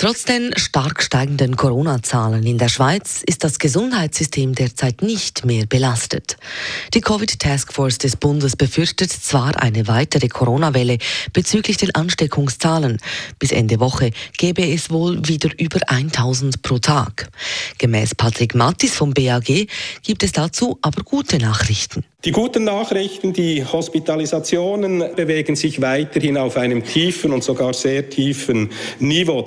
Trotz 0.00 0.22
den 0.22 0.56
stark 0.56 1.02
steigenden 1.02 1.56
Corona-Zahlen 1.56 2.46
in 2.46 2.56
der 2.56 2.68
Schweiz 2.68 3.24
ist 3.26 3.42
das 3.42 3.58
Gesundheitssystem 3.58 4.54
derzeit 4.54 5.02
nicht 5.02 5.44
mehr 5.44 5.66
belastet. 5.66 6.36
Die 6.94 7.00
Covid-Taskforce 7.00 7.98
des 7.98 8.14
Bundes 8.14 8.54
befürchtet 8.54 9.10
zwar 9.10 9.60
eine 9.60 9.88
weitere 9.88 10.28
Corona-Welle 10.28 10.98
bezüglich 11.32 11.78
den 11.78 11.96
Ansteckungszahlen. 11.96 12.98
Bis 13.40 13.50
Ende 13.50 13.80
Woche 13.80 14.12
gäbe 14.36 14.64
es 14.72 14.88
wohl 14.88 15.26
wieder 15.26 15.50
über 15.58 15.80
1000 15.90 16.62
pro 16.62 16.78
Tag. 16.78 17.28
Gemäß 17.78 18.14
Patrick 18.14 18.54
Mattis 18.54 18.94
vom 18.94 19.12
BAG 19.12 19.66
gibt 20.04 20.22
es 20.22 20.30
dazu 20.30 20.78
aber 20.80 21.02
gute 21.02 21.38
Nachrichten. 21.38 22.04
Die 22.24 22.32
guten 22.32 22.64
Nachrichten, 22.64 23.32
die 23.32 23.64
Hospitalisationen 23.64 25.04
bewegen 25.14 25.54
sich 25.54 25.80
weiterhin 25.80 26.36
auf 26.36 26.56
einem 26.56 26.82
tiefen 26.82 27.32
und 27.32 27.44
sogar 27.44 27.72
sehr 27.74 28.10
tiefen 28.10 28.70
Niveau. 28.98 29.46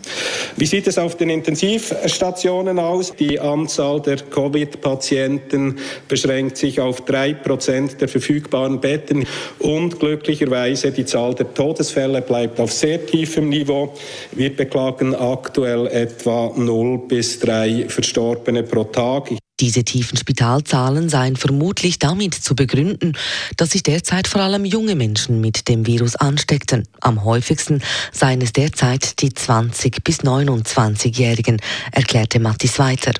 Wie 0.56 0.66
sieht 0.66 0.88
es 0.88 0.98
auf 0.98 1.18
den 1.18 1.32
Intensivstationen 1.32 2.80
aus? 2.80 3.14
Die 3.14 3.38
Anzahl 3.42 4.02
der 4.02 4.16
Covid-Patienten 4.16 5.80
beschränkt 6.08 6.56
sich 6.56 6.80
auf 6.80 7.02
drei 7.02 7.34
Prozent 7.34 8.00
der 8.00 8.08
verfügbaren 8.08 8.80
Betten 8.80 9.28
und 9.60 10.00
glücklicherweise 10.00 10.94
die 10.94 11.04
Zahl 11.04 11.36
der 11.36 11.54
Todesfälle 11.54 12.22
bleibt 12.22 12.58
auf 12.62 12.72
sehr 12.72 13.06
tiefem 13.06 13.50
Niveau. 13.50 13.94
Wir 14.32 14.56
beklagen 14.56 15.14
aktuell 15.14 15.88
etwa 15.88 16.54
0 16.56 17.00
bis 17.00 17.38
3 17.42 17.90
Verstorbene 17.90 18.64
pro 18.64 18.86
Tag. 18.86 19.41
Diese 19.62 19.84
tiefen 19.84 20.18
Spitalzahlen 20.18 21.08
seien 21.08 21.36
vermutlich 21.36 22.00
damit 22.00 22.34
zu 22.34 22.56
begründen, 22.56 23.14
dass 23.58 23.70
sich 23.70 23.84
derzeit 23.84 24.28
vor 24.28 24.42
allem 24.42 24.66
junge 24.66 24.96
Menschen 24.96 25.40
mit 25.40 25.68
dem 25.68 25.86
Virus 25.86 26.16
ansteckten. 26.16 26.88
Am 27.00 27.24
häufigsten 27.24 27.84
seien 28.12 28.42
es 28.42 28.54
derzeit 28.54 29.22
die 29.22 29.30
20- 29.30 30.04
bis 30.04 30.22
29-Jährigen, 30.22 31.62
erklärte 31.92 32.40
Mattis 32.40 32.80
weiter. 32.80 33.14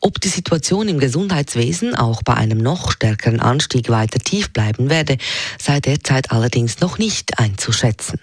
Ob 0.00 0.18
die 0.18 0.28
Situation 0.28 0.88
im 0.88 0.98
Gesundheitswesen 0.98 1.94
auch 1.94 2.22
bei 2.22 2.34
einem 2.34 2.58
noch 2.58 2.90
stärkeren 2.90 3.40
Anstieg 3.40 3.90
weiter 3.90 4.18
tief 4.18 4.52
bleiben 4.54 4.88
werde, 4.88 5.18
sei 5.58 5.80
derzeit 5.80 6.30
allerdings 6.30 6.80
noch 6.80 6.96
nicht 6.96 7.38
einzuschätzen. 7.38 8.18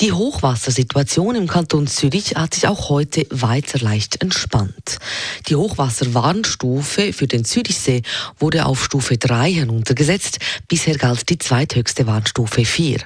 Die 0.00 0.10
Hochwassersituation 0.10 1.36
im 1.36 1.46
Kanton 1.46 1.86
Zürich 1.86 2.34
hat 2.34 2.54
sich 2.54 2.66
auch 2.66 2.88
heute 2.88 3.24
weiter 3.30 3.78
leicht 3.78 4.20
entspannt. 4.20 4.98
Die 5.46 5.54
Hochwasserwarnstufe 5.54 7.12
für 7.12 7.28
den 7.28 7.44
Zürichsee 7.44 8.02
wurde 8.38 8.66
auf 8.66 8.84
Stufe 8.84 9.16
3 9.16 9.52
heruntergesetzt. 9.52 10.38
Bisher 10.66 10.96
galt 10.96 11.28
die 11.28 11.38
zweithöchste 11.38 12.06
Warnstufe 12.06 12.64
4. 12.64 12.98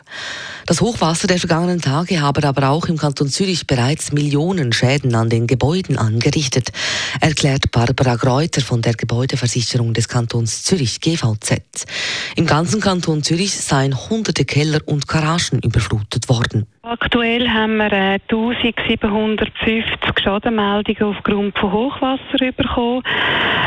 Das 0.67 0.81
Hochwasser 0.81 1.29
der 1.29 1.39
vergangenen 1.39 1.81
Tage 1.81 2.21
habe 2.21 2.43
aber 2.45 2.71
auch 2.71 2.89
im 2.89 2.97
Kanton 2.97 3.29
Zürich 3.29 3.69
bereits 3.69 4.11
Millionen 4.11 4.73
Schäden 4.73 5.15
an 5.15 5.31
den 5.31 5.47
Gebäuden 5.47 5.97
angerichtet, 5.97 6.73
erklärt 7.21 7.71
Barbara 7.71 8.17
Greuter 8.17 8.61
von 8.61 8.83
der 8.83 8.95
Gebäudeversicherung 8.95 9.95
des 9.95 10.09
Kantons 10.09 10.65
Zürich 10.65 11.01
GVZ. 11.01 11.87
Im 12.35 12.47
ganzen 12.47 12.81
Kanton 12.81 13.23
Zürich 13.23 13.55
seien 13.55 13.95
hunderte 14.11 14.45
Keller 14.45 14.81
und 14.87 15.07
Garagen 15.07 15.61
überflutet 15.63 16.29
worden. 16.29 16.67
Aktuell 16.83 17.49
haben 17.49 17.77
wir 17.77 17.93
äh, 17.93 18.19
1750 18.29 19.85
Schadenmeldungen 20.21 21.15
aufgrund 21.15 21.57
von 21.57 21.73
Hochwasser 21.73 22.53
bekommen. 22.57 23.05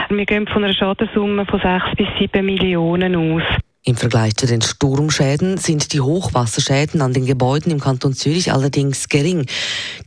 Wir 0.09 0.25
gehen 0.25 0.47
von 0.47 0.65
einer 0.65 0.73
Schadensumme 0.73 1.45
von 1.45 1.61
6 1.61 1.95
bis 1.95 2.07
7 2.19 2.45
Millionen 2.45 3.15
aus. 3.15 3.43
Im 3.83 3.95
Vergleich 3.95 4.35
zu 4.35 4.45
den 4.45 4.61
Sturmschäden 4.61 5.57
sind 5.57 5.93
die 5.93 6.01
Hochwasserschäden 6.01 7.01
an 7.01 7.13
den 7.13 7.25
Gebäuden 7.25 7.71
im 7.71 7.79
Kanton 7.79 8.13
Zürich 8.13 8.51
allerdings 8.51 9.07
gering. 9.07 9.45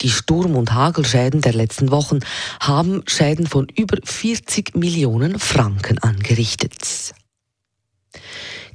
Die 0.03 0.11
Sturm- 0.11 0.57
und 0.57 0.73
Hagelschäden 0.75 1.41
der 1.41 1.55
letzten 1.55 1.91
Wochen 1.91 2.21
haben 2.61 3.03
Schäden 3.07 3.47
von 3.47 3.67
über 3.69 3.97
40 4.05 4.77
Millionen 4.77 5.39
Franken 5.39 5.99
angerichtet. 5.99 7.15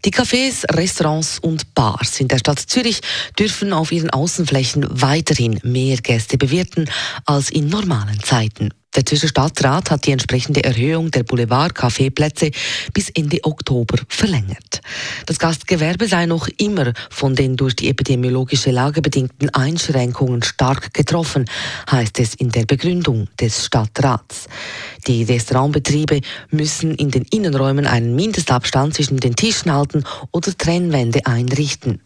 Die 0.03 0.11
Cafés, 0.11 0.63
Restaurants 0.75 1.39
und 1.39 1.73
Bars 1.75 2.19
in 2.19 2.27
der 2.27 2.39
Stadt 2.39 2.59
Zürich 2.59 3.01
dürfen 3.37 3.73
auf 3.73 3.91
ihren 3.91 4.09
Außenflächen 4.09 4.87
weiterhin 4.89 5.59
mehr 5.63 5.97
Gäste 5.97 6.37
bewirten 6.37 6.89
als 7.25 7.49
in 7.49 7.67
normalen 7.67 8.19
Zeiten. 8.23 8.73
Der 8.97 9.05
Zürcher 9.05 9.27
Stadtrat 9.27 9.91
hat 9.91 10.07
die 10.07 10.11
entsprechende 10.11 10.63
Erhöhung 10.63 11.11
der 11.11 11.21
Boulevard-Kaffeeplätze 11.21 12.49
bis 12.93 13.11
Ende 13.11 13.37
Oktober 13.43 13.99
verlängert. 14.07 14.81
Das 15.27 15.37
Gastgewerbe 15.37 16.07
sei 16.07 16.25
noch 16.25 16.47
immer 16.57 16.93
von 17.11 17.35
den 17.35 17.57
durch 17.57 17.75
die 17.75 17.89
epidemiologische 17.89 18.71
Lage 18.71 19.03
bedingten 19.03 19.51
Einschränkungen 19.51 20.41
stark 20.41 20.95
getroffen, 20.95 21.45
heißt 21.91 22.19
es 22.19 22.33
in 22.33 22.49
der 22.49 22.65
Begründung 22.65 23.27
des 23.39 23.67
Stadtrats. 23.67 24.47
Die 25.05 25.21
Restaurantbetriebe 25.21 26.21
müssen 26.49 26.95
in 26.95 27.11
den 27.11 27.23
Innenräumen 27.25 27.85
einen 27.85 28.15
Mindestabstand 28.15 28.95
zwischen 28.95 29.19
den 29.19 29.35
Tischen 29.35 29.71
halten 29.71 30.05
oder 30.31 30.57
Trennwände 30.57 31.23
einrichten. 31.27 32.01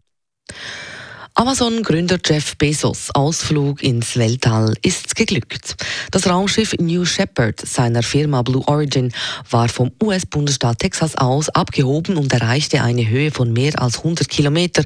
Amazon-Gründer 1.36 2.20
Jeff 2.26 2.58
Bezos 2.58 3.10
Ausflug 3.14 3.82
ins 3.82 4.18
Weltall 4.18 4.74
ist 4.82 5.16
geglückt. 5.16 5.76
Das 6.12 6.28
Raumschiff 6.28 6.74
New 6.80 7.06
Shepard 7.06 7.60
seiner 7.60 8.04
Firma 8.04 8.42
Blue 8.42 8.68
Origin 8.68 9.12
war 9.50 9.70
vom 9.70 9.92
US-Bundesstaat 10.04 10.80
Texas 10.80 11.16
aus 11.16 11.50
abgehoben 11.50 12.18
und 12.18 12.34
erreichte 12.34 12.84
eine 12.84 13.08
Höhe 13.08 13.32
von 13.32 13.54
mehr 13.54 13.82
als 13.82 14.00
100 14.00 14.28
Kilometer, 14.28 14.84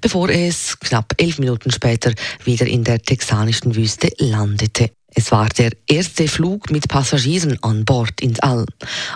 bevor 0.00 0.30
es 0.30 0.78
knapp 0.80 1.12
elf 1.18 1.38
Minuten 1.38 1.70
später 1.70 2.12
wieder 2.44 2.66
in 2.66 2.84
der 2.84 3.00
texanischen 3.00 3.74
Wüste 3.74 4.10
landete. 4.18 4.90
Es 5.14 5.30
war 5.30 5.48
der 5.48 5.72
erste 5.86 6.26
Flug 6.26 6.70
mit 6.70 6.88
Passagieren 6.88 7.58
an 7.62 7.84
Bord 7.84 8.20
ins 8.20 8.40
All. 8.40 8.64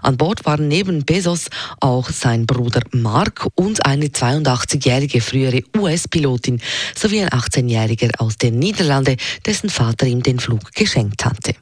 An 0.03 0.17
Bord 0.17 0.45
waren 0.45 0.69
neben 0.69 1.05
Bezos 1.05 1.47
auch 1.81 2.11
sein 2.11 2.47
Bruder 2.47 2.83
Mark 2.93 3.47
und 3.55 3.85
eine 3.87 4.07
82-jährige 4.07 5.21
frühere 5.21 5.63
US-Pilotin 5.77 6.61
sowie 6.95 7.23
ein 7.23 7.31
18-jähriger 7.31 8.11
aus 8.19 8.37
den 8.37 8.59
Niederlanden, 8.59 9.17
dessen 9.45 9.71
Vater 9.71 10.07
ihm 10.07 10.23
den 10.23 10.39
Flug 10.39 10.73
geschenkt 10.75 11.25
hatte. 11.25 11.55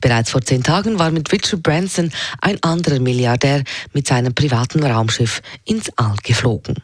Bereits 0.00 0.30
vor 0.30 0.42
zehn 0.42 0.62
Tagen 0.62 0.98
war 0.98 1.10
mit 1.10 1.30
Richard 1.32 1.62
Branson 1.62 2.10
ein 2.40 2.62
anderer 2.62 2.98
Milliardär 2.98 3.62
mit 3.92 4.08
seinem 4.08 4.34
privaten 4.34 4.84
Raumschiff 4.84 5.42
ins 5.64 5.90
All 5.96 6.16
geflogen. 6.22 6.76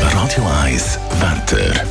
Radio 0.00 0.44
1, 0.64 0.98
Wetter. 1.20 1.86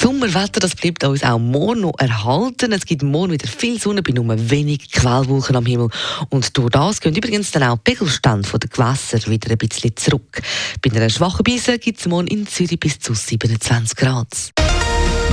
Sommerwetter, 0.00 0.60
das 0.60 0.74
bleibt 0.76 1.04
uns 1.04 1.22
auch 1.22 1.38
morgen 1.38 1.82
noch 1.82 1.92
erhalten. 1.98 2.72
Es 2.72 2.86
gibt 2.86 3.02
morgen 3.02 3.32
wieder 3.32 3.46
viel 3.46 3.78
Sonne 3.78 4.02
bei 4.02 4.12
nur 4.12 4.26
wenig 4.50 4.90
Quellwolken 4.90 5.56
am 5.56 5.66
Himmel. 5.66 5.90
Und 6.30 6.56
durch 6.56 6.70
das 6.70 7.02
gehen 7.02 7.14
übrigens 7.14 7.50
dann 7.50 7.64
auch 7.64 7.76
die 7.76 7.92
Pegelstände 7.92 8.48
der 8.48 8.70
Gewässer 8.70 9.18
wieder 9.30 9.50
ein 9.50 9.58
bisschen 9.58 9.94
zurück. 9.96 10.40
Bei 10.80 10.90
einer 10.90 11.10
schwachen 11.10 11.44
Bise 11.44 11.78
gibt 11.78 12.00
es 12.00 12.06
morgen 12.06 12.28
in 12.28 12.46
Zürich 12.46 12.80
bis 12.80 12.98
zu 12.98 13.12
27 13.12 13.94
Grad. 13.94 14.28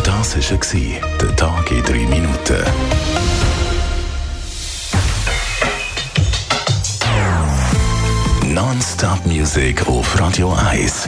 Das 0.03 0.35
war 0.35 1.17
der 1.22 1.35
Tag 1.38 1.72
in 1.72 1.83
drei 1.83 2.06
Minuten. 2.06 2.63
Non-Stop-Musik 8.53 9.88
auf 9.88 10.19
Radio 10.19 10.51
1. 10.51 11.07